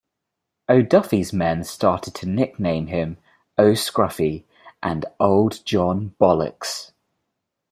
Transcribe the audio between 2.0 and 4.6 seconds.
to nickname him "O'Scruffy"